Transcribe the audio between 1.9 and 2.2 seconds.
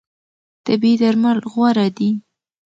دي.